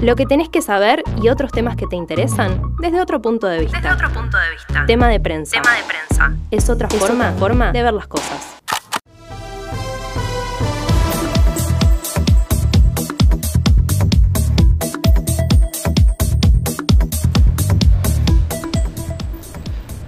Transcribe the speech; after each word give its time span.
Lo 0.00 0.16
que 0.16 0.26
tenés 0.26 0.48
que 0.48 0.60
saber 0.60 1.02
y 1.22 1.28
otros 1.28 1.50
temas 1.52 1.76
que 1.76 1.86
te 1.86 1.96
interesan 1.96 2.60
desde 2.78 3.00
otro 3.00 3.22
punto 3.22 3.46
de 3.46 3.60
vista. 3.60 3.78
Desde 3.78 3.92
otro 3.92 4.12
punto 4.12 4.36
de 4.36 4.50
vista. 4.50 4.84
Tema 4.86 5.08
de 5.08 5.20
prensa. 5.20 5.62
Tema 5.62 5.74
de 5.76 5.82
prensa. 5.84 6.36
Es 6.50 6.68
otra 6.68 6.88
forma, 6.90 7.32
forma 7.38 7.72
de 7.72 7.82
ver 7.82 7.94
las 7.94 8.06
cosas. 8.06 8.56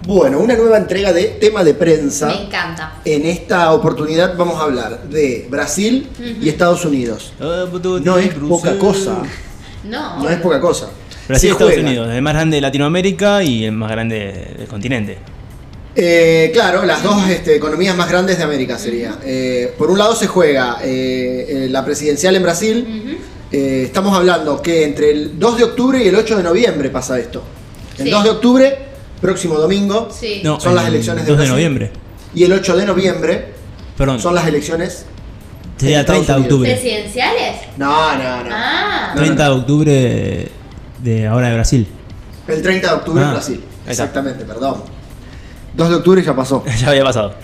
Bueno, 0.07 0.39
una 0.39 0.55
nueva 0.57 0.79
entrega 0.79 1.13
de 1.13 1.25
tema 1.41 1.65
de 1.65 1.75
prensa. 1.75 2.27
Me 2.27 2.45
encanta. 2.47 2.93
En 3.05 3.25
esta 3.25 3.73
oportunidad 3.73 4.37
vamos 4.37 4.61
a 4.61 4.65
hablar 4.65 5.05
de 5.05 5.47
Brasil 5.51 6.09
y 6.41 6.49
Estados 6.49 6.85
Unidos. 6.85 7.33
No 7.41 8.19
es 8.19 8.35
poca 8.35 8.79
cosa. 8.79 9.23
No. 9.89 10.23
No 10.23 10.29
es 10.31 10.39
poca 10.41 10.61
cosa. 10.61 10.89
Brasil 11.29 11.49
y 11.49 11.53
Estados 11.53 11.73
juega. 11.75 11.89
Unidos, 11.89 12.09
el 12.15 12.23
más 12.23 12.35
grande 12.35 12.57
de 12.57 12.61
Latinoamérica 12.61 13.43
y 13.43 13.65
el 13.65 13.73
más 13.73 13.91
grande 13.91 14.55
del 14.59 14.69
continente. 14.69 15.19
Eh, 15.95 16.51
claro, 16.53 16.85
las 16.85 17.03
dos 17.03 17.27
este, 17.29 17.57
economías 17.57 17.97
más 17.97 18.09
grandes 18.09 18.37
de 18.39 18.45
América 18.45 18.79
sería. 18.79 19.19
Eh, 19.25 19.73
por 19.79 19.91
un 19.91 19.99
lado 19.99 20.15
se 20.15 20.27
juega 20.27 20.79
eh, 20.83 21.47
eh, 21.65 21.69
la 21.71 21.85
presidencial 21.85 22.37
en 22.37 22.43
Brasil. 22.43 23.19
Eh, 23.51 23.83
estamos 23.87 24.15
hablando 24.17 24.61
que 24.61 24.85
entre 24.85 25.11
el 25.11 25.39
2 25.39 25.57
de 25.59 25.65
octubre 25.65 26.05
y 26.05 26.09
el 26.09 26.17
8 26.17 26.37
de 26.37 26.43
noviembre 26.43 26.91
pasa 26.91 27.19
esto. 27.19 27.43
El 27.99 28.05
Sí. 28.07 28.11
2 28.11 28.25
de 28.25 28.31
octubre, 28.31 28.79
próximo 29.21 29.55
domingo, 29.55 30.09
Sí. 30.13 30.41
No, 30.45 30.61
son 30.61 30.75
las 30.75 30.87
el 30.87 30.95
elecciones 30.95 31.25
de 31.25 31.31
2 31.31 31.39
de 31.39 31.45
Brasil. 31.47 31.55
noviembre. 31.55 31.91
Y 32.35 32.45
el 32.45 32.53
8 32.53 32.77
de 32.77 32.85
noviembre 32.87 33.45
Perdón, 33.97 34.21
son 34.21 34.35
las 34.35 34.47
elecciones. 34.47 35.07
Sería 35.77 36.01
Estados 36.01 36.27
30 36.27 36.35
de 36.35 36.41
octubre. 36.43 36.71
¿Presidenciales? 36.73 37.57
No, 37.77 38.17
no, 38.17 38.45
no. 38.45 38.51
Ah. 38.53 39.13
No, 39.15 39.21
30 39.21 39.45
de 39.45 39.51
octubre 39.51 40.49
de 41.03 41.27
ahora 41.27 41.49
de 41.49 41.55
Brasil. 41.55 41.87
El 42.49 42.63
30 42.63 42.89
de 42.89 42.95
octubre 42.95 43.23
en 43.23 43.29
Ah, 43.29 43.33
Brasil. 43.33 43.61
Exactamente, 43.89 44.45
perdón. 44.45 44.83
2 45.75 45.89
de 45.91 45.95
octubre 45.97 46.23
ya 46.23 46.35
pasó. 46.35 46.65
ya 46.81 46.89
había 46.91 47.05
pasado. 47.05 47.35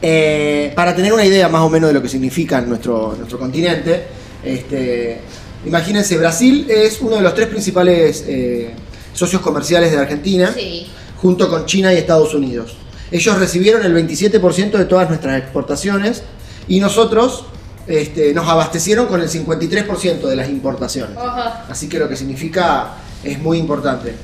Eh, 0.00 0.72
para 0.74 0.94
tener 0.96 1.12
una 1.12 1.24
idea 1.24 1.48
más 1.48 1.62
o 1.62 1.68
menos 1.68 1.88
de 1.88 1.94
lo 1.94 2.02
que 2.02 2.08
significa 2.08 2.60
nuestro, 2.60 3.14
nuestro 3.16 3.38
continente, 3.38 4.04
este, 4.44 5.20
imagínense, 5.64 6.16
Brasil 6.18 6.66
es 6.68 7.00
uno 7.00 7.16
de 7.16 7.22
los 7.22 7.34
tres 7.34 7.46
principales 7.48 8.24
eh, 8.26 8.74
socios 9.12 9.40
comerciales 9.42 9.92
de 9.92 9.98
Argentina, 9.98 10.50
Sí. 10.52 10.88
junto 11.20 11.48
con 11.48 11.66
China 11.66 11.92
y 11.92 11.98
Estados 11.98 12.34
Unidos. 12.34 12.74
Ellos 13.12 13.38
recibieron 13.38 13.84
el 13.84 13.94
27% 13.94 14.72
de 14.78 14.86
todas 14.86 15.08
nuestras 15.08 15.38
exportaciones 15.38 16.22
y 16.66 16.80
nosotros 16.80 17.44
este, 17.86 18.32
nos 18.34 18.48
abastecieron 18.48 19.06
con 19.06 19.20
el 19.20 19.28
53% 19.28 20.20
de 20.22 20.36
las 20.36 20.48
importaciones. 20.48 21.16
Ajá. 21.16 21.64
Así 21.68 21.88
que 21.88 21.98
lo 21.98 22.08
que 22.08 22.16
significa 22.16 22.88
es 23.24 23.38
muy 23.38 23.58
importante. 23.58 24.14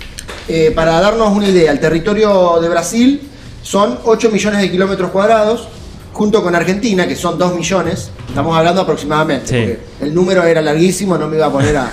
Eh, 0.49 0.73
para 0.75 1.01
darnos 1.01 1.35
una 1.37 1.49
idea, 1.49 1.71
el 1.73 1.81
territorio 1.81 2.59
de 2.61 2.69
Brasil 2.69 3.29
son 3.63 3.99
8 4.05 4.31
millones 4.31 4.61
de 4.61 4.71
kilómetros 4.71 5.11
cuadrados, 5.11 5.69
junto 6.13 6.43
con 6.43 6.55
Argentina, 6.55 7.07
que 7.07 7.15
son 7.17 7.39
2 7.39 7.55
millones. 7.55 8.11
Estamos 8.29 8.57
hablando 8.57 8.81
aproximadamente, 8.83 9.47
Sí. 9.47 9.55
porque 9.99 10.05
el 10.07 10.15
número 10.15 10.43
era 10.45 10.61
larguísimo, 10.63 11.17
no 11.19 11.29
me 11.29 11.37
iba 11.37 11.47
a 11.47 11.53
poner 11.53 11.77
a, 11.77 11.93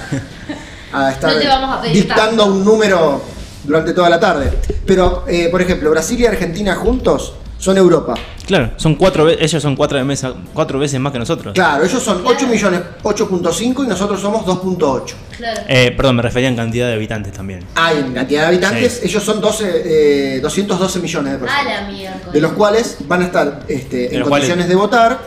a 0.94 1.12
estar 1.12 1.34
No 1.34 1.40
te 1.40 1.48
vamos 1.48 1.78
a 1.78 1.82
pedir 1.82 1.96
dictando 1.96 2.44
tanto. 2.44 2.46
un 2.46 2.64
número 2.66 3.22
durante 3.64 3.94
toda 3.94 4.10
la 4.10 4.20
tarde. 4.20 4.52
Pero, 4.86 5.26
eh, 5.28 5.50
por 5.50 5.62
ejemplo, 5.62 5.90
Brasil 5.92 6.20
y 6.20 6.26
Argentina 6.26 6.76
juntos 6.76 7.34
son 7.66 7.78
Europa. 7.78 8.14
Claro, 8.46 8.72
son 8.78 8.94
cuatro 8.96 9.28
ellos 9.28 9.62
son 9.62 9.76
cuatro, 9.76 9.98
de 9.98 10.04
mesa- 10.04 10.36
cuatro 10.54 10.78
veces 10.78 11.00
más 11.00 11.12
que 11.12 11.18
nosotros. 11.18 11.54
Claro, 11.56 11.84
ellos 11.84 12.02
son 12.04 12.22
Claro. 12.22 12.36
8 12.38 12.48
millones, 12.48 12.80
8.5 13.02 13.84
y 13.84 13.88
nosotros 13.88 14.22
somos 14.22 14.46
2.8. 14.46 15.16
Claro. 15.36 15.62
Eh, 15.68 15.92
perdón, 15.98 16.18
me 16.18 16.22
refería 16.22 16.48
en 16.50 16.56
cantidad 16.56 16.88
de 16.88 16.94
habitantes 16.94 17.34
también. 17.34 17.62
Ah, 17.76 17.92
y 17.94 17.98
en 18.02 18.14
cantidad 18.14 18.42
de 18.42 18.48
habitantes, 18.48 19.00
Sí. 19.02 19.08
ellos 19.10 19.24
son 19.24 19.42
12, 19.42 20.36
eh, 20.36 20.40
212 20.42 21.00
millones 21.00 21.32
de 21.32 21.38
A 21.38 21.40
personas. 21.42 21.92
la. 22.26 22.32
De 22.32 22.40
los 22.42 22.52
cuales 22.54 22.98
van 23.08 23.24
a 23.24 23.26
estar 23.26 23.64
este, 23.68 24.16
en 24.16 24.22
condiciones 24.22 24.66
cuales- 24.66 24.70
de 24.70 24.76
votar 24.76 25.20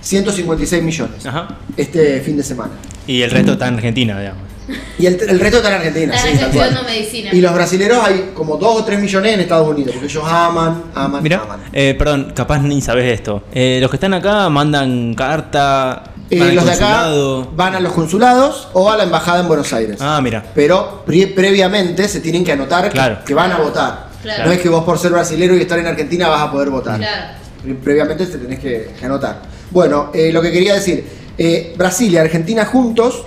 156 0.00 0.82
millones 0.82 1.26
Ajá. 1.26 1.48
este 1.76 2.20
fin 2.20 2.36
de 2.38 2.42
semana. 2.42 2.72
Y 3.06 3.20
el 3.20 3.30
resto 3.30 3.52
está 3.52 3.68
en 3.68 3.74
Argentina, 3.74 4.18
digamos. 4.18 4.42
Y 4.98 5.06
el, 5.06 5.20
el 5.20 5.40
resto 5.40 5.56
está 5.58 5.68
en 5.70 5.74
Argentina. 5.74 6.16
Sí, 6.16 6.28
estudiando 6.28 6.82
medicina. 6.84 7.30
Y 7.32 7.40
los 7.40 7.52
brasileros 7.52 7.98
hay 8.04 8.30
como 8.34 8.56
2 8.56 8.80
o 8.80 8.84
3 8.84 8.98
millones 9.00 9.34
en 9.34 9.40
Estados 9.40 9.68
Unidos, 9.68 9.92
porque 9.94 10.06
ellos 10.06 10.24
aman, 10.26 10.84
aman, 10.94 11.22
Mira, 11.22 11.42
aman. 11.42 11.60
eh, 11.72 11.94
perdón, 11.98 12.32
capaz 12.34 12.60
ni 12.60 12.80
sabes 12.80 13.12
esto. 13.12 13.42
Eh, 13.52 13.78
los 13.80 13.90
que 13.90 13.96
están 13.96 14.14
acá 14.14 14.48
mandan 14.48 15.14
carta. 15.14 16.04
Eh, 16.30 16.38
van 16.38 16.54
los 16.54 16.64
de 16.64 16.72
acá 16.72 17.08
van 17.54 17.74
a 17.74 17.80
los 17.80 17.92
consulados 17.92 18.68
o 18.72 18.90
a 18.90 18.96
la 18.96 19.02
embajada 19.04 19.40
en 19.40 19.48
Buenos 19.48 19.72
Aires. 19.72 19.98
Ah, 20.00 20.20
mira. 20.22 20.42
Pero 20.54 21.02
pre- 21.04 21.26
previamente 21.26 22.08
se 22.08 22.20
tienen 22.20 22.44
que 22.44 22.52
anotar 22.52 22.84
que- 22.84 22.90
Claro. 22.90 23.18
que, 23.26 23.34
van 23.34 23.52
a 23.52 23.58
votar. 23.58 24.08
Claro. 24.22 24.46
No 24.46 24.52
es 24.52 24.60
que 24.60 24.68
vos 24.70 24.84
por 24.84 24.98
ser 24.98 25.12
brasilero 25.12 25.54
y 25.56 25.60
estar 25.60 25.78
en 25.78 25.86
Argentina 25.86 26.28
vas 26.28 26.40
a 26.42 26.50
poder 26.50 26.70
votar. 26.70 26.96
Claro. 26.98 27.26
Pre- 27.62 27.74
Previamente 27.74 28.26
te 28.26 28.38
tenés 28.38 28.58
que, 28.60 28.92
que 28.98 29.04
anotar. 29.04 29.42
Bueno, 29.70 30.10
eh, 30.14 30.30
lo 30.32 30.40
que 30.40 30.50
quería 30.50 30.74
decir, 30.74 31.04
eh, 31.36 31.74
Brasil 31.76 32.10
y 32.12 32.16
Argentina 32.16 32.64
juntos 32.64 33.26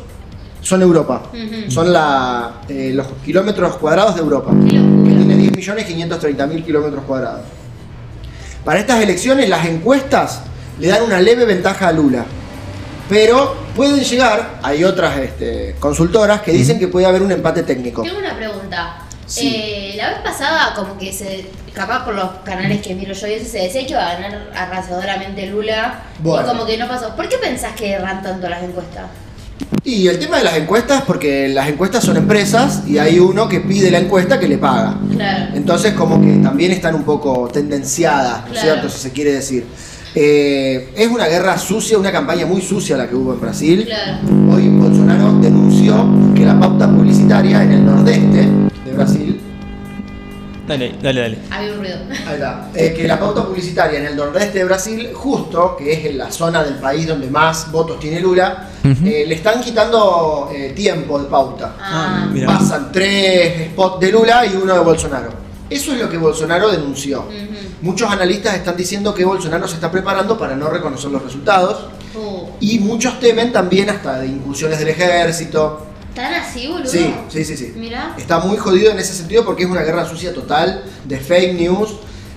son 0.68 0.82
Europa. 0.82 1.22
Son 1.70 1.94
la, 1.94 2.62
eh, 2.68 2.92
los 2.94 3.08
kilómetros 3.24 3.78
cuadrados 3.78 4.16
de 4.16 4.22
Europa. 4.22 4.52
Que 4.66 4.72
tiene 4.72 5.36
10.530.000 5.50 6.66
kilómetros 6.66 7.06
cuadrados. 7.06 7.46
Para 8.66 8.82
estas 8.82 9.02
elecciones, 9.02 9.48
las 9.48 9.66
encuestas 9.66 10.42
le 10.78 10.90
dan 10.90 11.04
una 11.04 11.22
leve 11.22 11.46
ventaja 11.46 11.88
a 11.88 11.94
Lula. 11.94 12.26
Pero 13.08 13.56
pueden 13.78 14.02
llegar, 14.02 14.60
hay 14.62 14.84
otras 14.84 15.18
este, 15.20 15.78
consultoras 15.80 16.42
que 16.42 16.52
dicen 16.52 16.78
que 16.78 16.90
puede 16.90 17.06
haber 17.06 17.22
un 17.22 17.32
empate 17.32 17.64
técnico. 17.64 18.02
Tengo 18.04 18.20
una 18.20 18.36
pregunta. 18.36 18.98
Sí. 19.26 19.56
Eh, 19.56 19.94
la 19.96 20.10
vez 20.10 20.20
pasada, 20.20 20.74
como 20.76 20.98
que 20.98 21.14
se. 21.14 21.50
Capaz 21.74 22.04
por 22.04 22.14
los 22.16 22.30
canales 22.44 22.82
que 22.82 22.94
miro 22.94 23.14
yo 23.14 23.28
y 23.28 23.34
eso 23.34 23.50
se 23.50 23.60
decía 23.60 23.86
que 23.86 23.92
iba 23.92 24.06
a 24.06 24.16
ganar 24.16 24.52
arrasadoramente 24.54 25.46
Lula. 25.46 26.02
Bueno. 26.20 26.46
Y 26.46 26.50
como 26.50 26.66
que 26.66 26.78
no 26.78 26.90
pasó. 26.90 27.16
¿Por 27.16 27.30
qué 27.30 27.38
pensás 27.38 27.74
que 27.74 27.94
erran 27.94 28.22
tanto 28.22 28.50
las 28.50 28.64
encuestas? 28.64 29.06
Y 29.88 30.06
el 30.10 30.20
tema 30.20 30.38
de 30.40 30.44
las 30.44 30.58
encuestas, 30.58 31.04
porque 31.08 31.48
las 31.48 31.70
encuestas 31.70 32.04
son 32.04 32.18
empresas 32.18 32.84
y 32.86 32.98
hay 32.98 33.20
uno 33.20 33.48
que 33.48 33.62
pide 33.62 33.90
la 33.90 34.00
encuesta 34.00 34.38
que 34.38 34.46
le 34.46 34.58
paga. 34.58 35.00
Claro. 35.14 35.56
Entonces 35.56 35.94
como 35.94 36.20
que 36.22 36.34
también 36.44 36.74
están 36.74 36.94
un 36.94 37.04
poco 37.04 37.48
tendenciadas, 37.48 38.42
¿no 38.42 38.48
es 38.48 38.52
Claro. 38.60 38.68
cierto? 38.82 38.90
Si 38.90 39.00
se 39.00 39.12
quiere 39.12 39.32
decir. 39.32 39.66
Eh, 40.14 40.90
es 40.94 41.08
una 41.08 41.28
guerra 41.28 41.58
sucia, 41.58 41.98
una 41.98 42.12
campaña 42.12 42.46
muy 42.46 42.62
sucia 42.62 42.98
la 42.98 43.08
que 43.08 43.16
hubo 43.16 43.34
en 43.34 43.40
Brasil. 43.40 43.86
Claro. 43.86 44.54
Hoy 44.54 44.68
Bolsonaro 44.68 45.40
denunció 45.40 46.06
que 46.36 46.44
la 46.46 46.60
pauta 46.60 46.90
publicitaria 46.90 47.64
en 47.64 47.72
el 47.72 47.86
nordeste 47.86 48.46
de 48.86 48.92
Brasil, 48.94 49.37
Dale, 50.68 50.96
dale, 51.02 51.22
dale. 51.22 51.38
Había 51.50 51.72
un 51.72 51.80
ruido. 51.80 51.98
ahí 52.28 52.34
está, 52.34 52.70
eh, 52.76 52.94
que 52.94 53.08
la 53.08 53.18
pauta 53.18 53.46
publicitaria 53.46 54.00
en 54.00 54.08
el 54.08 54.16
nordeste 54.18 54.60
de 54.60 54.66
Brasil, 54.66 55.12
justo, 55.14 55.78
que 55.78 55.94
es 55.94 56.06
en 56.06 56.18
la 56.18 56.30
zona 56.32 56.64
del 56.64 56.76
país 56.76 57.08
donde 57.08 57.30
más 57.30 57.72
votos 57.72 58.00
tiene 58.00 58.20
Lula, 58.20 58.70
eh, 58.84 59.26
le 59.28 59.36
están 59.36 59.62
quitando 59.62 60.50
eh, 60.54 60.74
tiempo 60.76 61.20
de 61.20 61.26
pauta. 61.26 61.76
Ah, 61.80 62.28
mira. 62.32 62.48
Pasan 62.48 62.92
tres 62.92 63.70
spots 63.72 64.00
de 64.02 64.12
Lula 64.12 64.46
y 64.46 64.56
uno 64.56 64.74
de 64.74 64.80
Bolsonaro. 64.80 65.30
Eso 65.70 65.94
es 65.94 66.00
lo 66.00 66.10
que 66.10 66.18
Bolsonaro 66.18 66.70
denunció. 66.70 67.26
Muchos 67.82 68.10
analistas 68.12 68.56
están 68.56 68.76
diciendo 68.76 69.14
que 69.14 69.24
Bolsonaro 69.24 69.68
se 69.68 69.76
está 69.76 69.90
preparando 69.90 70.38
para 70.38 70.56
no 70.56 70.70
reconocer 70.70 71.12
los 71.12 71.24
resultados 71.24 71.88
Uh, 72.18 72.48
y 72.60 72.80
muchos 72.80 73.20
temen 73.20 73.52
también 73.52 73.90
hasta 73.90 74.20
de 74.20 74.28
incursiones 74.28 74.80
del 74.80 74.90
ejército. 74.90 75.87
¿Tan 76.18 76.34
así, 76.34 76.68
boludo? 76.68 76.88
Sí, 76.90 77.14
sí, 77.30 77.46
sí, 77.46 77.56
sí. 77.56 77.74
Mirá. 77.78 78.14
Está 78.18 78.40
muy 78.40 78.58
jodido 78.58 78.92
en 78.92 79.00
ese 79.00 79.14
sentido 79.14 79.46
porque 79.46 79.64
es 79.64 79.70
una 79.70 79.82
guerra 79.84 80.06
sucia 80.06 80.34
total 80.34 80.84
de 81.06 81.18
fake 81.20 81.54
news. 81.54 81.92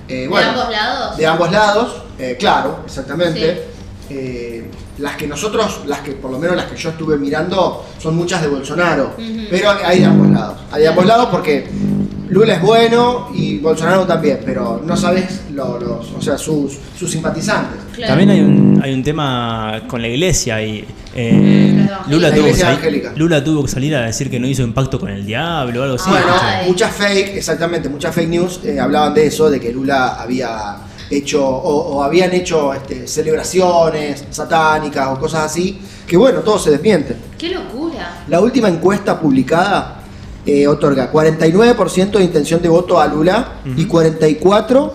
eh, 0.09 0.15
¿De 0.23 0.29
bueno, 0.29 0.51
ambos 0.51 0.71
lados? 0.71 1.17
de 1.17 1.27
ambos 1.27 1.51
lados, 1.51 2.03
eh, 2.19 2.37
claro, 2.39 2.81
exactamente. 2.85 3.65
Eh, 4.11 4.69
las 4.99 5.17
que 5.17 5.27
nosotros, 5.27 5.81
las 5.87 6.01
que 6.01 6.13
por 6.13 6.31
lo 6.31 6.39
menos 6.39 6.57
las 6.57 6.67
que 6.67 6.77
yo 6.77 6.91
estuve 6.91 7.17
mirando, 7.17 7.87
son 7.99 8.17
muchas 8.17 8.43
de 8.43 8.49
Bolsonaro. 8.49 9.15
Pero 9.49 9.71
hay 9.85 10.01
de 10.01 10.05
ambos 10.07 10.29
lados. 10.29 10.59
Hay 10.73 10.83
de 10.83 10.89
ambos 10.89 11.07
lados 11.07 11.29
porque 11.31 11.67
Lula 12.29 12.55
es 12.55 12.61
bueno 12.63 13.31
y 13.35 13.59
Bolsonaro 13.59 14.07
también, 14.07 14.41
pero 14.45 14.83
no 14.85 14.97
sabes 14.97 15.41
lo- 15.53 15.79
los, 15.81 16.11
o 16.13 16.21
sea, 16.21 16.37
sus, 16.37 16.77
sus 16.99 17.11
simpatizantes. 17.11 17.81
Claro. 17.95 18.11
También 18.11 18.31
hay 18.31 18.41
un, 18.41 18.81
hay 18.85 18.93
un 18.93 19.03
tema 19.03 19.83
con 19.89 20.03
la 20.03 20.09
iglesia 20.09 20.61
y 20.63 20.85
eh, 21.15 21.89
Lula, 22.09 22.29
La 22.29 22.35
tuvo 22.35 22.45
que 22.47 22.55
salir, 22.55 22.71
evangélica. 22.79 23.13
Lula 23.17 23.45
tuvo 23.45 23.63
que 23.65 23.69
salir 23.71 23.95
a 23.97 24.03
decir 24.03 24.31
que 24.31 24.39
no 24.39 24.47
hizo 24.47 24.63
impacto 24.63 24.99
con 25.01 25.11
el 25.11 25.25
diablo 25.27 25.81
o 25.81 25.83
algo 25.85 25.97
así. 25.97 26.09
bueno, 26.11 26.27
Ay. 26.41 26.69
muchas 26.69 26.95
fake, 26.95 27.37
exactamente, 27.37 27.89
muchas 27.89 28.15
fake 28.15 28.29
news 28.29 28.61
eh, 28.65 28.79
hablaban 28.79 29.15
de 29.15 29.27
eso, 29.27 29.51
de 29.51 29.61
que 29.61 29.73
Lula 29.73 30.21
había 30.21 30.77
hecho 31.11 31.45
o, 31.45 31.97
o 31.97 32.03
habían 32.05 32.33
hecho 32.33 32.73
este, 32.73 33.09
celebraciones 33.09 34.25
satánicas 34.31 35.09
o 35.09 35.19
cosas 35.19 35.47
así, 35.47 35.81
que 36.07 36.17
bueno, 36.17 36.41
todo 36.41 36.59
se 36.59 36.71
desmiente. 36.71 37.17
¡Qué 37.37 37.51
locura! 37.51 38.23
La 38.29 38.41
última 38.41 38.69
encuesta 38.69 39.19
publicada 39.19 39.97
eh, 40.47 40.67
otorga 40.69 41.13
49% 41.13 42.11
de 42.13 42.23
intención 42.25 42.63
de 42.63 42.69
voto 42.69 43.01
a 43.01 43.07
Lula 43.07 43.55
y 43.77 43.85
44% 43.87 44.93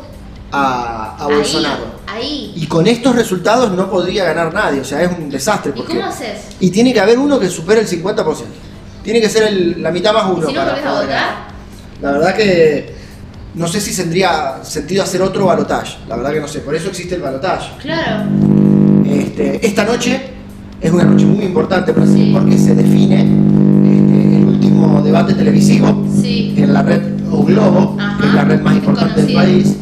a, 0.52 1.18
a 1.20 1.28
Bolsonaro. 1.28 1.95
Ahí. 2.26 2.54
Y 2.56 2.66
con 2.68 2.88
estos 2.88 3.16
resultados 3.16 3.72
no 3.72 3.90
podría 3.90 4.26
ganar 4.26 4.54
nadie, 4.54 4.82
o 4.82 4.86
sea, 4.86 5.02
es 5.02 5.12
un 5.18 5.30
desastre. 5.30 5.72
¿Y 5.76 5.78
Porque, 5.78 5.94
cómo 5.96 6.06
haces? 6.08 6.40
Y 6.60 6.70
tiene 6.72 6.94
que 6.94 7.00
haber 7.00 7.18
uno 7.20 7.40
que 7.40 7.50
supere 7.50 7.82
el 7.82 7.88
50%. 7.88 8.46
Tiene 9.04 9.22
que 9.22 9.30
ser 9.30 9.44
el- 9.44 9.82
la 9.84 9.92
mitad 9.92 10.14
más 10.14 10.26
¿Y 10.28 10.32
uno. 10.32 10.48
si 10.48 10.54
no 10.54 10.60
para 10.60 10.72
volvés 10.72 10.86
a 10.86 10.90
poder 10.92 11.06
votar? 11.08 11.20
ganar. 11.22 11.36
La 12.02 12.12
verdad 12.12 12.36
que 12.36 12.96
no 13.56 13.68
sé 13.68 13.80
si 13.80 13.96
tendría 13.96 14.64
sentido 14.64 15.04
hacer 15.04 15.22
otro 15.22 15.46
balotaje. 15.46 15.98
La 16.10 16.16
verdad 16.18 16.34
que 16.34 16.40
no 16.42 16.48
sé. 16.48 16.60
Por 16.60 16.76
eso 16.76 16.90
existe 16.90 17.16
el 17.16 17.22
balotaje. 17.22 17.70
Claro. 17.82 18.24
Este, 19.06 19.66
esta 19.66 19.84
noche 19.86 20.20
es 20.82 20.92
una 20.92 21.04
noche 21.04 21.26
muy 21.26 21.46
importante 21.46 21.94
para 21.94 22.06
Sí. 22.08 22.32
porque 22.34 22.58
se 22.58 22.76
define 22.76 23.22
este, 23.22 24.38
el 24.38 24.46
último 24.46 25.02
debate 25.02 25.34
televisivo 25.34 26.06
Sí. 26.22 26.54
en 26.58 26.74
la 26.74 26.82
red 26.82 27.02
O 27.32 27.44
Globo, 27.44 27.98
Ajá, 28.00 28.18
que 28.22 28.28
es 28.28 28.34
la 28.34 28.44
red 28.46 28.62
más 28.62 28.76
importante 28.76 29.22
del 29.24 29.34
país, 29.36 29.76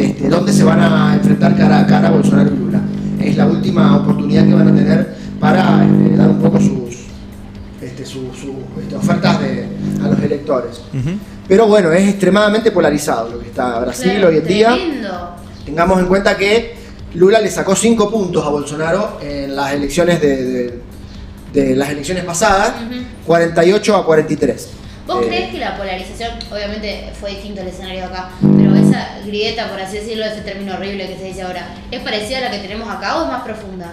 este, 0.00 0.28
donde 0.28 0.52
se 0.52 0.64
van 0.64 0.80
a 0.80 1.14
enfrentar 1.14 1.56
cara 1.56 1.80
a 1.80 1.86
cara 1.86 2.10
Bolsonaro 2.10 2.50
y 2.52 2.56
Lula. 2.58 2.80
Es 3.20 3.36
la 3.36 3.46
última 3.46 3.96
oportunidad 3.98 4.46
que 4.46 4.54
van 4.54 4.68
a 4.68 4.74
tener 4.74 5.14
para 5.38 5.84
este, 5.84 6.16
dar 6.16 6.28
un 6.28 6.38
poco 6.40 6.58
sus, 6.58 7.06
este, 7.82 8.04
su- 8.04 8.30
su- 8.34 8.80
este, 8.80 8.96
ofertas 8.96 9.40
de- 9.40 9.66
a 10.04 10.08
los 10.08 10.20
electores. 10.22 10.80
Pero 11.48 11.66
bueno, 11.66 11.90
es 11.92 12.08
extremadamente 12.08 12.70
polarizado 12.70 13.30
lo 13.30 13.40
que 13.40 13.48
está 13.48 13.80
Brasil 13.80 14.12
Claro, 14.12 14.28
hoy 14.28 14.36
en 14.38 14.44
día. 14.46 14.76
Tengamos 15.64 15.98
en 16.00 16.06
cuenta 16.06 16.36
que 16.36 16.74
Lula 17.14 17.40
le 17.40 17.50
sacó 17.50 17.74
5 17.74 18.10
puntos 18.10 18.44
a 18.44 18.48
Bolsonaro 18.50 19.18
en 19.22 19.54
las 19.56 19.72
elecciones 19.72 20.20
de, 20.20 20.44
de- 20.44 20.80
de 21.52 21.74
las 21.76 21.90
elecciones 21.90 22.22
pasadas, 22.24 22.74
Ujú. 22.86 23.00
48 23.26 23.96
a 23.96 24.06
43. 24.06 24.68
¿Vos 25.10 25.24
Eh, 25.24 25.28
crees 25.28 25.50
que 25.50 25.58
la 25.58 25.76
polarización, 25.76 26.30
obviamente 26.52 27.10
fue 27.18 27.30
distinto 27.30 27.62
el 27.62 27.66
escenario 27.68 28.04
acá, 28.04 28.30
pero 28.56 28.76
esa 28.76 29.18
grieta, 29.26 29.68
por 29.68 29.80
así 29.80 29.96
decirlo, 29.96 30.24
ese 30.24 30.42
término 30.42 30.74
horrible 30.74 31.08
que 31.08 31.16
se 31.16 31.24
dice 31.24 31.42
ahora, 31.42 31.66
¿es 31.90 32.00
parecida 32.00 32.38
a 32.38 32.40
la 32.42 32.50
que 32.52 32.58
tenemos 32.58 32.88
acá 32.88 33.18
o 33.18 33.24
es 33.24 33.28
más 33.32 33.42
profunda? 33.42 33.92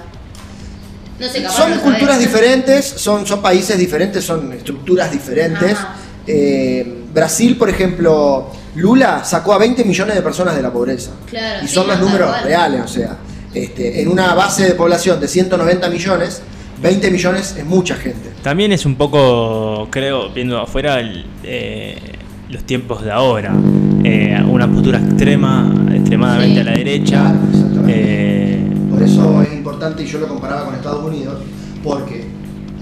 No 1.19 1.27
sé, 1.27 1.41
capaz 1.41 1.55
Son 1.57 1.71
no 1.71 1.75
sabés. 1.77 1.91
culturas 1.91 2.19
diferentes, 2.19 2.85
son, 2.85 3.25
son 3.25 3.41
países 3.41 3.77
diferentes, 3.79 4.23
son 4.23 4.53
estructuras 4.53 5.11
diferentes. 5.11 5.75
Eh, 6.27 7.05
Brasil, 7.11 7.57
por 7.57 7.69
ejemplo, 7.69 8.51
Lula 8.75 9.23
sacó 9.25 9.53
a 9.53 9.57
20 9.57 9.83
millones 9.85 10.13
de 10.13 10.21
personas 10.21 10.55
de 10.55 10.61
la 10.61 10.71
pobreza. 10.71 11.11
Claro, 11.27 11.63
y 11.63 11.67
sí, 11.67 11.73
son 11.73 11.87
los 11.87 11.97
no, 11.97 12.05
tal 12.05 12.11
números 12.13 12.43
reales, 12.43 12.81
o 12.83 12.87
sea, 12.87 13.17
este, 13.55 14.01
en 14.03 14.09
una 14.09 14.35
base 14.35 14.65
de 14.65 14.75
población 14.75 15.19
de 15.19 15.27
190 15.27 15.89
millones, 15.89 16.41
20 16.81 17.11
millones 17.11 17.55
es 17.57 17.65
mucha 17.65 17.95
gente. 17.95 18.29
También 18.43 18.71
es 18.71 18.85
un 18.85 18.95
poco, 18.95 19.87
creo, 19.89 20.29
viendo 20.29 20.59
afuera, 20.59 20.99
el, 20.99 21.25
eh, 21.43 21.97
los 22.49 22.63
tiempos 22.63 23.03
de 23.03 23.11
ahora. 23.11 23.53
Eh, 24.03 24.39
una 24.47 24.71
postura 24.71 24.99
extrema, 24.99 25.69
extremadamente 25.93 26.53
Sí. 26.55 26.59
a 26.61 26.63
la 26.63 26.77
derecha. 26.77 27.21
Claro, 27.21 27.39
exactamente. 27.51 27.93
Eh, 27.95 28.67
Por 28.91 29.01
eso 29.03 29.41
es 29.41 29.53
importante, 29.53 30.03
y 30.03 30.05
yo 30.05 30.19
lo 30.19 30.27
comparaba 30.27 30.65
con 30.65 30.75
Estados 30.75 31.03
Unidos, 31.03 31.35
porque 31.83 32.25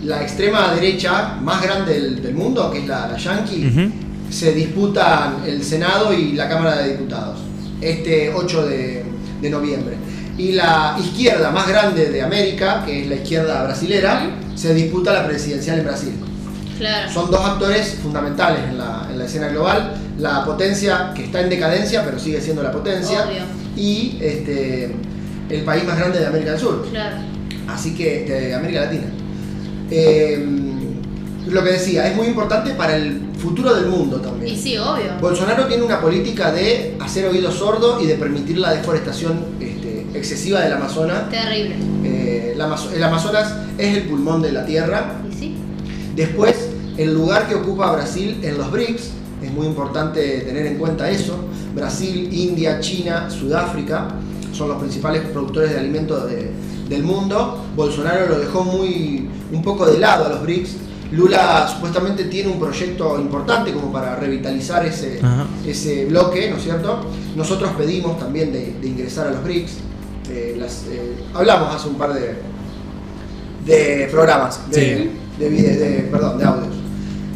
la 0.04 0.22
extrema 0.22 0.74
derecha 0.76 1.38
más 1.42 1.62
grande 1.64 1.94
del, 1.94 2.22
del 2.22 2.36
mundo, 2.36 2.70
que 2.72 2.80
es 2.80 2.88
la, 2.88 3.08
la 3.08 3.18
yankee, 3.18 3.92
se 4.30 4.54
disputan 4.54 5.38
el 5.48 5.64
Senado 5.64 6.14
y 6.14 6.34
la 6.34 6.48
Cámara 6.50 6.78
de 6.82 6.92
Diputados, 6.92 7.40
este 7.82 8.32
8 8.34 8.66
de, 8.68 9.04
de 9.42 9.50
noviembre. 9.50 9.96
Y 10.38 10.52
la 10.52 10.98
izquierda 11.00 11.50
más 11.52 11.68
grande 11.68 12.10
de 12.10 12.22
América, 12.22 12.84
que 12.86 13.04
es 13.04 13.08
la 13.08 13.16
izquierda 13.16 13.64
brasilera, 13.64 14.30
se 14.56 14.74
disputa 14.74 15.14
la 15.14 15.26
presidencial 15.26 15.80
en 15.80 15.86
Brasil. 15.86 16.14
Claro. 16.78 17.12
Son 17.12 17.32
dos 17.32 17.40
actores 17.40 17.98
fundamentales 18.04 18.60
en 18.70 18.78
la, 18.78 19.08
en 19.10 19.18
la 19.18 19.26
escena 19.26 19.48
global. 19.48 19.94
La 20.20 20.44
potencia 20.44 21.12
que 21.16 21.26
está 21.26 21.42
en 21.42 21.50
decadencia, 21.50 22.04
pero 22.04 22.20
sigue 22.20 22.42
siendo 22.42 22.64
la 22.64 22.72
potencia. 22.72 23.26
Obvio. 23.26 23.44
Y 23.78 24.18
este, 24.22 24.94
el 25.50 25.62
país 25.64 25.86
más 25.86 25.98
grande 25.98 26.20
de 26.20 26.26
América 26.26 26.52
del 26.52 26.60
Sur. 26.60 26.86
Claro. 26.90 27.18
Así 27.68 27.96
que, 27.96 28.26
de 28.26 28.54
América 28.54 28.82
Latina. 28.82 29.08
Eh, 29.90 30.46
lo 31.48 31.64
que 31.64 31.72
decía, 31.72 32.08
es 32.08 32.16
muy 32.16 32.28
importante 32.28 32.72
para 32.72 32.96
el 32.96 33.22
futuro 33.38 33.74
del 33.74 33.86
mundo 33.86 34.20
también. 34.20 34.54
Y 34.54 34.58
sí, 34.58 34.78
obvio. 34.78 35.18
Bolsonaro 35.22 35.68
tiene 35.68 35.84
una 35.84 36.02
política 36.02 36.52
de 36.52 36.98
hacer 37.00 37.28
oídos 37.28 37.56
sordos 37.56 38.02
y 38.02 38.08
de 38.08 38.16
permitir 38.16 38.58
la 38.58 38.74
deforestación 38.74 39.46
este, 39.60 39.95
excesiva 40.18 40.62
del 40.62 40.74
Amazonas. 40.74 41.30
Terrible. 41.30 41.76
Eh, 42.04 42.52
el, 42.56 42.62
Amazo- 42.62 42.92
el 42.94 43.04
Amazonas 43.04 43.54
es 43.78 43.98
el 43.98 44.04
pulmón 44.04 44.42
de 44.42 44.52
la 44.52 44.66
Tierra. 44.66 45.22
Y 45.30 45.34
sí. 45.34 45.56
Después, 46.16 46.56
el 46.98 47.14
lugar 47.14 47.48
que 47.48 47.56
ocupa 47.56 47.92
Brasil 47.92 48.40
en 48.44 48.58
los 48.58 48.72
BRICS, 48.72 49.10
es 49.44 49.52
muy 49.52 49.68
importante 49.68 50.40
tener 50.42 50.66
en 50.66 50.78
cuenta 50.78 51.10
eso. 51.10 51.38
Brasil, 51.76 52.30
India, 52.32 52.80
China, 52.80 53.30
Sudáfrica 53.30 54.08
son 54.54 54.70
los 54.70 54.78
principales 54.80 55.22
productores 55.34 55.72
de 55.72 55.80
alimentos 55.80 56.30
de- 56.30 56.52
del 56.90 57.04
mundo. 57.04 57.66
Bolsonaro 57.76 58.28
lo 58.30 58.40
dejó 58.40 58.64
muy 58.64 59.28
un 59.52 59.62
poco 59.62 59.86
de 59.86 60.00
lado 60.00 60.26
a 60.26 60.30
los 60.30 60.42
BRICS. 60.44 60.78
Lula 61.12 61.68
supuestamente 61.72 62.26
tiene 62.26 62.50
un 62.50 62.60
proyecto 62.60 63.20
importante 63.20 63.72
como 63.72 63.92
para 63.92 64.16
revitalizar 64.16 64.86
ese, 64.86 65.20
Ajá. 65.22 65.46
ese 65.66 66.06
bloque, 66.06 66.50
¿no 66.50 66.58
es 66.58 66.64
cierto? 66.64 67.02
Nosotros 67.36 67.72
pedimos 67.78 68.18
también 68.18 68.52
de, 68.52 68.74
de 68.82 68.88
ingresar 68.88 69.28
a 69.28 69.32
los 69.32 69.44
BRICS. 69.44 69.74
Eh, 70.30 70.56
las- 70.60 70.86
eh, 70.90 71.16
hablamos 71.34 71.76
hace 71.76 71.88
un 71.90 71.96
par 71.96 72.14
de, 72.14 72.36
de 73.66 74.08
programas, 74.12 74.60
de, 74.72 74.76
Sí. 74.76 75.10
de, 75.40 75.50
vide- 75.50 75.78
de- 75.78 76.00
perdón, 76.12 76.38
de 76.38 76.46
audios. 76.46 76.76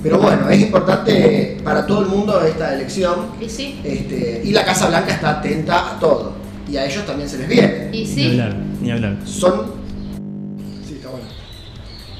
Pero 0.01 0.17
bueno, 0.19 0.49
es 0.49 0.61
importante 0.61 1.57
para 1.63 1.85
todo 1.85 2.01
el 2.03 2.07
mundo 2.07 2.39
esta 2.41 2.73
elección 2.73 3.15
Y 3.41 3.49
sí. 3.49 3.81
este, 3.83 4.41
y 4.45 4.51
la 4.51 4.63
Casa 4.63 4.87
Blanca 4.87 5.13
está 5.13 5.39
atenta 5.39 5.95
a 5.95 5.99
todo. 5.99 6.33
Y 6.71 6.77
a 6.77 6.85
ellos 6.85 7.05
también 7.05 7.27
se 7.27 7.37
les 7.39 7.47
viene. 7.49 7.89
Y 7.91 8.05
Ni 8.05 8.25
hablar, 8.27 8.55
ni 8.81 8.91
hablar. 8.91 9.17
Son... 9.25 9.51
Sí, 10.87 10.93
está 10.95 11.09
bueno. 11.09 11.25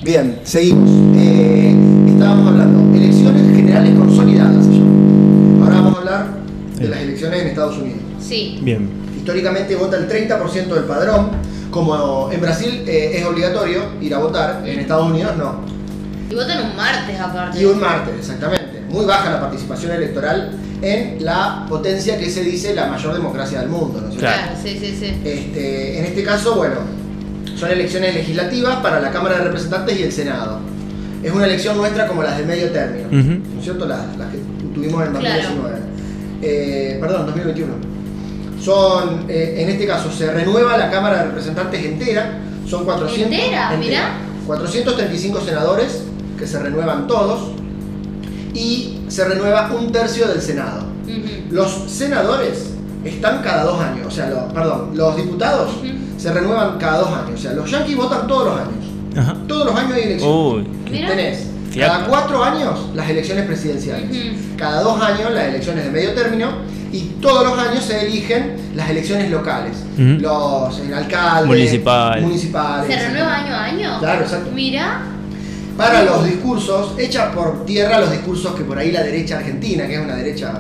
Bien, 0.04 0.40
seguimos. 0.44 0.90
Eh, 1.16 1.74
estábamos 2.10 2.48
hablando, 2.48 2.98
elecciones 2.98 3.56
generales 3.56 3.94
consolidadas. 3.98 4.66
Ahora 5.62 5.76
vamos 5.76 5.96
a 5.96 6.00
hablar 6.00 6.28
de 6.80 6.88
las 6.90 7.00
elecciones 7.00 7.42
en 7.44 7.48
Estados 7.48 7.78
Unidos. 7.78 8.00
Sí. 8.20 8.60
Bien. 8.62 8.90
Históricamente 9.34 9.76
vota 9.76 9.96
el 9.96 10.10
30% 10.10 10.74
del 10.74 10.84
padrón. 10.86 11.30
Como 11.70 12.32
en 12.32 12.42
Brasil 12.42 12.84
eh, 12.88 13.12
es 13.14 13.26
obligatorio 13.28 13.84
ir 14.02 14.16
a 14.16 14.18
votar, 14.18 14.64
en 14.66 14.80
Estados 14.80 15.12
Unidos 15.12 15.38
no. 15.38 15.62
Y 16.32 16.34
votan 16.34 16.66
un 16.66 16.76
martes 16.76 17.20
aparte. 17.20 17.62
Y 17.62 17.66
un 17.66 17.80
martes, 17.80 18.16
exactamente. 18.18 18.82
Muy 18.90 19.06
baja 19.06 19.30
la 19.30 19.40
participación 19.40 19.92
electoral 19.92 20.58
en 20.82 21.24
la 21.24 21.68
potencia 21.70 22.18
que 22.18 22.28
se 22.32 22.44
dice 22.44 22.74
la 22.74 22.88
mayor 22.88 23.14
democracia 23.14 23.60
del 23.60 23.70
mundo. 23.70 24.02
¿no 24.02 24.08
es 24.08 24.16
cierto? 24.16 24.20
Claro. 24.20 24.42
Claro, 24.48 24.60
sí, 24.64 24.80
sí, 24.80 24.98
sí. 25.00 25.22
Este, 25.24 26.00
en 26.00 26.06
este 26.06 26.24
caso, 26.24 26.56
bueno, 26.56 26.78
son 27.56 27.70
elecciones 27.70 28.16
legislativas 28.16 28.78
para 28.78 29.00
la 29.00 29.12
Cámara 29.12 29.38
de 29.38 29.44
Representantes 29.44 30.00
y 30.00 30.04
el 30.04 30.12
Senado. 30.12 30.58
Es 31.22 31.32
una 31.32 31.46
elección 31.46 31.78
nuestra 31.78 32.08
como 32.08 32.24
las 32.24 32.36
de 32.40 32.46
medio 32.46 32.72
término. 32.72 33.10
¿no 33.12 33.60
es 33.60 33.64
cierto? 33.64 33.86
Las, 33.86 34.18
las 34.18 34.32
que 34.32 34.40
tuvimos 34.74 35.06
en 35.06 35.12
Claro. 35.14 35.44
2019. 35.44 35.78
Eh, 36.42 36.98
perdón, 37.00 37.28
2021. 37.28 37.99
Son, 38.62 39.26
eh, 39.30 39.56
en 39.60 39.70
este 39.70 39.88
caso, 39.88 40.12
se 40.12 40.32
renueva 40.32 40.78
la 40.78 40.90
Cámara 40.92 41.18
de 41.20 41.24
Representantes 41.26 41.84
entera. 41.86 42.40
Son 42.68 42.84
400. 42.86 43.32
¿Entera? 43.38 43.72
Mirá. 43.78 44.12
435 44.46 45.42
senadores 45.42 46.04
que 46.38 46.46
se 46.48 46.60
renuevan 46.60 47.08
todos. 47.08 47.52
Y 48.54 49.00
se 49.08 49.26
renueva 49.26 49.72
un 49.74 49.92
tercio 49.92 50.28
del 50.28 50.42
Senado. 50.42 50.84
Los 51.52 51.72
senadores 51.88 52.72
están 53.04 53.42
cada 53.42 53.64
dos 53.64 53.80
años, 53.82 54.06
o 54.08 54.12
sea, 54.12 54.30
lo- 54.30 54.48
perdón, 54.54 54.92
los 54.94 55.16
diputados 55.16 55.72
se 56.18 56.32
renuevan 56.34 56.78
cada 56.78 57.00
dos 57.00 57.08
años, 57.10 57.40
o 57.40 57.42
sea, 57.42 57.54
los 57.54 57.70
yanquis 57.72 57.96
votan 57.96 58.28
todos 58.28 58.46
los 58.48 58.56
años. 58.60 58.86
Ajá. 59.18 59.36
Todos 59.48 59.66
los 59.68 59.76
años 59.76 59.94
hay 59.94 60.02
elecciones. 60.04 60.68
Uy. 60.68 60.68
Mira. 60.92 61.08
Tenés 61.08 61.48
Cada 61.78 62.06
cuatro 62.06 62.44
años 62.44 62.90
las 62.96 63.10
elecciones 63.10 63.46
presidenciales, 63.46 64.10
cada 64.58 64.82
dos 64.82 65.02
años 65.02 65.32
las 65.34 65.46
elecciones 65.46 65.86
de 65.86 65.92
medio 65.92 66.14
término 66.14 66.48
y 66.92 67.02
todos 67.22 67.44
los 67.46 67.60
años 67.60 67.84
se 67.86 68.06
eligen 68.08 68.56
las 68.76 68.90
elecciones 68.90 69.30
locales, 69.30 69.78
Ujú. 69.94 70.20
los 70.22 70.80
eh, 70.80 70.94
alcaldes, 70.96 71.48
Municipal. 71.48 72.22
municipales. 72.22 72.94
¿Se 72.96 73.08
renueva 73.08 73.36
año 73.36 73.54
a 73.54 73.64
año? 73.66 74.00
Claro, 74.00 74.22
exacto. 74.22 74.50
Mira. 74.54 75.02
Para 75.78 76.04
los 76.04 76.26
discursos, 76.26 76.94
echa 76.98 77.32
por 77.32 77.66
tierra 77.66 78.00
los 78.00 78.12
discursos 78.12 78.54
que 78.56 78.64
por 78.64 78.78
ahí 78.78 78.92
la 78.92 79.02
derecha 79.04 79.38
argentina, 79.38 79.88
que 79.88 79.96
es 79.96 80.02
una 80.02 80.16
derecha 80.16 80.60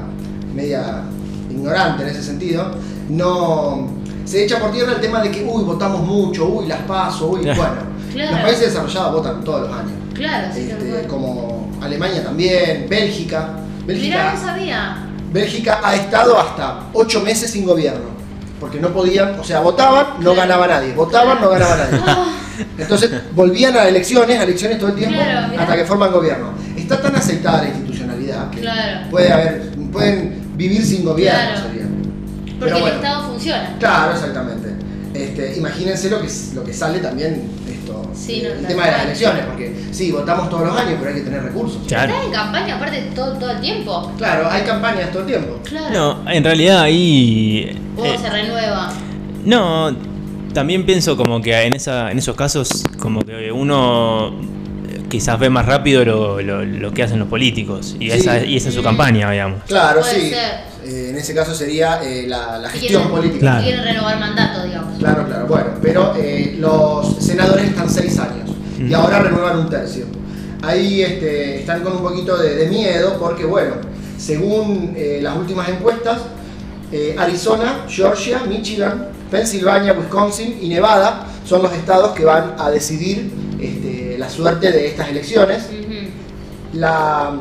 media 0.55 1.01
ignorante 1.49 2.03
en 2.03 2.09
ese 2.09 2.23
sentido, 2.23 2.71
no 3.09 3.89
se 4.23 4.45
echa 4.45 4.59
por 4.59 4.71
tierra 4.71 4.93
el 4.93 5.01
tema 5.01 5.21
de 5.21 5.31
que, 5.31 5.43
uy, 5.43 5.63
votamos 5.63 6.01
mucho, 6.05 6.45
uy, 6.47 6.67
las 6.67 6.79
paso, 6.81 7.27
uy, 7.31 7.39
bueno. 7.43 7.89
Claro. 8.13 8.31
Los 8.31 8.39
países 8.41 8.61
desarrollados 8.67 9.11
votan 9.13 9.43
todos 9.43 9.61
los 9.67 9.71
años. 9.77 9.91
Claro, 10.19 10.47
sí, 10.53 10.69
Este, 10.69 11.07
como 11.07 11.71
Alemania 11.81 12.23
también, 12.23 12.85
Bélgica. 12.89 13.51
Mirá, 13.53 13.85
Bélgica, 13.87 14.33
no 14.35 14.41
sabía. 14.41 14.97
Bélgica 15.31 15.79
ha 15.83 15.95
estado 15.95 16.37
hasta 16.39 16.81
ocho 16.93 17.21
meses 17.21 17.49
sin 17.51 17.65
gobierno. 17.65 18.09
Porque 18.59 18.79
no 18.81 18.89
podían, 18.89 19.39
o 19.39 19.43
sea, 19.43 19.61
votaban, 19.61 20.19
no 20.19 20.35
ganaba 20.35 20.67
nadie. 20.67 20.93
Votaban, 20.93 21.39
no 21.39 21.49
ganaba 21.49 21.77
nadie. 21.77 21.99
Ah, 22.05 22.35
Entonces 22.77 23.09
volvían 23.33 23.73
a 23.77 23.87
elecciones, 23.87 24.37
a 24.37 24.43
elecciones 24.43 24.77
todo 24.77 24.89
el 24.89 24.95
tiempo, 24.95 25.15
Claro, 25.15 25.47
mirá. 25.47 25.63
hasta 25.63 25.75
que 25.77 25.85
forman 25.85 26.11
gobierno. 26.11 26.51
Está 26.75 27.01
tan 27.01 27.15
aceitada 27.15 27.61
la 27.61 27.69
institucionalidad 27.69 28.49
que 28.49 28.59
Claro. 28.59 29.09
puede 29.09 29.31
haber, 29.31 29.69
pueden 29.93 30.41
vivir 30.57 30.85
sin 30.85 31.05
gobierno. 31.05 31.39
Claro. 31.39 31.61
sería. 31.69 31.85
porque 32.59 32.77
el. 32.77 32.87
Estado 32.95 33.27
funciona. 33.29 33.75
Claro, 33.79 34.11
exactamente. 34.11 34.69
Este, 35.13 35.57
imagínense 35.57 36.09
lo 36.09 36.21
que, 36.21 36.27
lo 36.53 36.63
que 36.65 36.73
sale 36.73 36.99
también 36.99 37.43
esto, 37.89 38.09
Sí, 38.13 38.41
eh, 38.43 38.53
no, 38.53 38.59
el 38.59 38.67
tema 38.67 38.85
de 38.85 38.91
las 38.91 39.05
elecciones, 39.05 39.45
porque 39.45 39.75
sí, 39.91 40.11
votamos 40.11 40.49
todos 40.49 40.67
los 40.67 40.77
años, 40.77 40.95
pero 40.99 41.09
hay 41.09 41.15
que 41.17 41.25
tener 41.25 41.43
recursos. 41.43 41.81
Claro. 41.87 42.11
Estás 42.11 42.25
en 42.25 42.31
campaña 42.31 42.75
aparte 42.75 43.01
todo, 43.15 43.33
todo 43.33 43.51
el 43.51 43.61
tiempo. 43.61 44.11
Claro, 44.17 44.49
hay 44.49 44.63
campañas 44.63 45.11
todo 45.11 45.21
el 45.21 45.27
tiempo. 45.27 45.59
Claro. 45.63 45.93
No, 46.23 46.31
en 46.31 46.43
realidad 46.43 46.81
ahí. 46.81 47.77
O 47.97 48.05
eh, 48.05 48.17
se 48.17 48.29
renueva. 48.29 48.91
No, 49.45 49.95
también 50.53 50.85
pienso 50.85 51.15
como 51.15 51.41
que 51.41 51.59
en, 51.61 51.73
esa, 51.73 52.11
en 52.11 52.17
esos 52.17 52.35
casos, 52.35 52.83
como 52.99 53.21
que 53.21 53.51
uno 53.51 54.33
quizás 55.09 55.39
ve 55.39 55.49
más 55.49 55.65
rápido 55.65 56.05
lo, 56.05 56.41
lo- 56.41 56.63
lo 56.63 56.91
que 56.93 57.03
hacen 57.03 57.19
los 57.19 57.27
políticos. 57.27 57.95
Y, 57.99 58.09
Sí. 58.11 58.17
esa, 58.19 58.43
y 58.45 58.55
esa 58.57 58.69
es 58.69 58.75
su 58.75 58.83
campaña, 58.83 59.29
digamos. 59.31 59.63
Claro, 59.67 60.01
sí. 60.03 60.31
Eh, 60.85 61.09
en 61.09 61.17
ese 61.17 61.33
caso 61.35 61.53
sería 61.53 61.99
eh, 62.03 62.25
la, 62.27 62.61
gestión 62.69 63.03
quieren- 63.03 63.09
política. 63.09 63.39
Claro. 63.39 63.63
Quieren 63.63 63.83
renovar 63.83 64.19
mandato, 64.19 64.63
digamos. 64.65 64.97
Claro, 64.97 65.25
claro. 65.27 65.45
Bueno, 65.47 65.65
pero 65.81 66.13
eh, 66.17 66.55
los 66.59 67.17
senadores 67.17 67.65
están 67.65 67.89
seis 67.89 68.17
años 68.19 68.49
y 68.79 68.93
ahora 68.93 69.19
renuevan 69.19 69.59
un 69.59 69.69
tercio. 69.69 70.05
Ahí 70.61 71.01
este, 71.01 71.59
están 71.59 71.81
con 71.83 71.93
un 71.97 72.01
poquito 72.03 72.37
de, 72.37 72.55
de 72.55 72.67
miedo 72.67 73.17
porque, 73.19 73.45
bueno, 73.45 73.75
según 74.17 74.93
eh, 74.95 75.19
las 75.21 75.35
últimas 75.37 75.69
encuestas, 75.69 76.17
eh, 76.91 77.15
Arizona, 77.17 77.85
Georgia, 77.87 78.41
Michigan, 78.47 79.07
Pensilvania, 79.29 79.93
Wisconsin 79.93 80.57
y 80.61 80.69
Nevada 80.69 81.25
son 81.45 81.61
los 81.63 81.71
estados 81.73 82.11
que 82.13 82.25
van 82.25 82.55
a 82.57 82.69
decidir 82.71 83.31
este, 83.59 84.15
la 84.17 84.29
suerte 84.29 84.71
de 84.71 84.87
estas 84.87 85.09
elecciones. 85.09 85.67
La, 86.73 87.31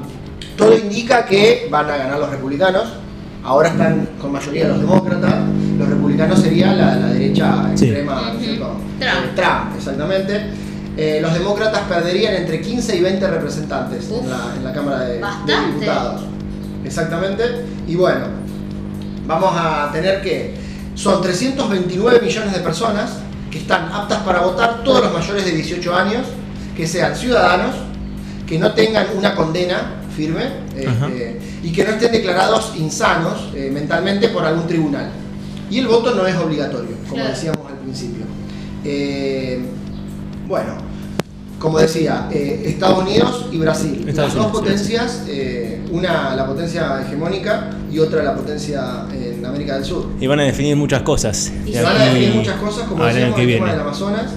todo 0.56 0.76
indica 0.76 1.24
que 1.26 1.68
van 1.70 1.90
a 1.90 1.96
ganar 1.96 2.18
los 2.18 2.30
republicanos. 2.30 2.84
Ahora 3.44 3.68
están 3.68 4.08
con 4.20 4.32
mayoría 4.32 4.68
los 4.68 4.80
demócratas. 4.80 5.34
Los 5.78 5.88
republicanos 5.88 6.40
sería 6.40 6.72
la, 6.74 6.96
la 6.96 7.06
derecha 7.08 7.70
Sí. 7.74 7.84
extrema, 7.86 8.14
¿no 8.20 8.28
es 8.28 8.34
Ujú. 8.34 8.44
cierto? 8.44 8.66
Trump. 8.98 9.12
Eh, 9.26 9.30
Trump, 9.36 9.76
exactamente. 9.76 10.40
Eh, 10.96 11.20
los 11.22 11.32
demócratas 11.32 11.82
perderían 11.88 12.34
entre 12.34 12.60
15 12.60 12.96
y 12.96 13.00
20 13.00 13.26
representantes 13.28 14.08
Uf. 14.10 14.24
en 14.24 14.30
la, 14.30 14.54
en 14.56 14.64
la 14.64 14.72
Cámara 14.72 15.00
de, 15.04 15.14
de 15.14 15.20
Bastante. 15.20 15.54
Diputados. 15.72 16.22
Exactamente. 16.84 17.44
Y 17.86 17.94
bueno, 17.94 18.26
vamos 19.28 19.52
a 19.54 19.90
tener 19.92 20.20
que. 20.22 20.54
Son 20.96 21.22
329 21.22 22.20
millones 22.22 22.52
de 22.52 22.58
personas 22.58 23.18
que 23.52 23.58
están 23.58 23.92
aptas 23.92 24.18
para 24.24 24.40
votar, 24.40 24.82
todos 24.82 25.00
los 25.04 25.12
mayores 25.12 25.44
de 25.44 25.52
18 25.52 25.94
años, 25.94 26.26
que 26.76 26.88
sean 26.88 27.14
ciudadanos, 27.14 27.76
que 28.48 28.58
no 28.58 28.72
tengan 28.72 29.06
una 29.16 29.36
condena 29.36 29.92
firme 30.16 30.46
este, 30.76 31.38
y 31.62 31.70
que 31.70 31.84
no 31.84 31.90
estén 31.90 32.10
declarados 32.10 32.72
insanos 32.76 33.50
eh, 33.54 33.70
mentalmente 33.72 34.28
por 34.30 34.44
algún 34.44 34.66
tribunal. 34.66 35.08
Y 35.70 35.78
el 35.78 35.86
voto 35.86 36.14
no 36.16 36.26
es 36.26 36.34
obligatorio, 36.36 36.96
como 37.04 37.16
Claro. 37.22 37.30
decíamos 37.30 37.60
al 37.70 37.78
principio. 37.78 38.24
Eh, 38.84 39.60
bueno, 40.48 40.72
como 41.58 41.78
decía, 41.78 42.28
eh, 42.30 42.62
Estados 42.66 43.00
Unidos 43.00 43.46
y 43.52 43.58
Brasil, 43.58 44.04
Estados 44.08 44.34
las 44.34 44.34
dos 44.34 44.46
Unidos, 44.46 44.60
potencias, 44.60 45.24
eh, 45.28 45.80
una 45.90 46.34
la 46.36 46.46
potencia 46.46 47.00
hegemónica 47.04 47.70
y 47.90 47.98
otra 47.98 48.22
la 48.22 48.34
potencia 48.36 49.06
en 49.12 49.44
América 49.44 49.74
del 49.74 49.84
Sur. 49.84 50.06
Y 50.20 50.26
van 50.26 50.40
a 50.40 50.44
definir 50.44 50.76
muchas 50.76 51.02
cosas. 51.02 51.52
Y 51.66 51.72
Se 51.72 51.78
Sí. 51.78 51.84
van 51.84 51.96
a 51.96 52.04
definir 52.04 52.34
muchas 52.34 52.56
cosas, 52.60 52.86
como 52.88 53.04
decíamos, 53.04 53.34
que 53.36 53.42
el 53.42 53.54
tema 53.54 53.70
del 53.72 53.80
Amazonas. 53.80 54.32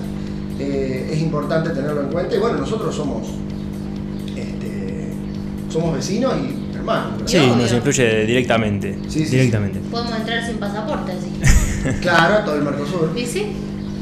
eh, 0.60 1.10
es 1.14 1.20
importante 1.22 1.72
tenerlo 1.72 2.02
en 2.02 2.08
cuenta. 2.10 2.36
Y 2.36 2.40
bueno, 2.40 2.58
nosotros 2.60 2.94
somos 2.96 3.28
este, 4.36 5.14
somos 5.70 5.96
vecinos 5.96 6.34
y 6.38 6.76
hermanos. 6.76 7.12
¿verdad? 7.14 7.26
Sí, 7.28 7.38
Obvio. 7.38 7.56
nos 7.56 7.72
influye 7.74 8.26
directamente. 8.26 8.98
Sí, 9.08 9.26
sí, 9.26 9.32
directamente. 9.32 9.80
Podemos 9.90 10.16
entrar 10.16 10.46
sin 10.46 10.58
pasaporte, 10.58 11.12
así. 11.14 11.98
Claro, 12.02 12.46
todo 12.46 12.56
el 12.56 12.62
Mercosur. 12.64 13.12
¿Y 13.16 13.26
sí? 13.26 13.48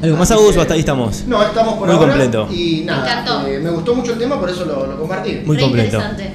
¿Algo 0.01 0.17
más, 0.17 0.31
o 0.31 0.61
hasta 0.61 0.73
ahí 0.73 0.79
estamos? 0.79 1.23
No, 1.27 1.41
estamos 1.43 1.73
por 1.75 1.87
Muy 1.87 1.95
ahora. 1.95 2.07
completo. 2.13 2.47
Y 2.51 2.83
nada, 2.85 3.03
encantó. 3.21 3.47
eh, 3.47 3.59
me 3.59 3.69
gustó 3.69 3.95
mucho 3.95 4.13
el 4.13 4.17
tema, 4.19 4.39
por 4.39 4.49
eso 4.49 4.65
lo, 4.65 4.87
lo 4.87 4.97
compartí. 4.97 5.41
Muy 5.45 5.57
Re 5.57 5.63
completo. 5.63 5.97
interesante. 5.97 6.31